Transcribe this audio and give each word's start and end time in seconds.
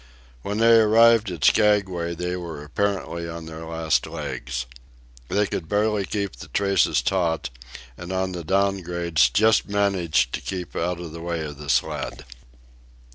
When 0.41 0.57
they 0.57 0.79
arrived 0.79 1.29
at 1.29 1.43
Skaguay 1.45 2.15
they 2.15 2.35
were 2.35 2.63
apparently 2.63 3.29
on 3.29 3.45
their 3.45 3.65
last 3.67 4.07
legs. 4.07 4.65
They 5.29 5.45
could 5.45 5.69
barely 5.69 6.05
keep 6.07 6.35
the 6.37 6.47
traces 6.47 7.03
taut, 7.03 7.51
and 7.99 8.11
on 8.11 8.31
the 8.31 8.43
down 8.43 8.81
grades 8.81 9.29
just 9.29 9.69
managed 9.69 10.33
to 10.33 10.41
keep 10.41 10.75
out 10.75 10.99
of 10.99 11.11
the 11.11 11.21
way 11.21 11.41
of 11.45 11.59
the 11.59 11.69
sled. 11.69 12.25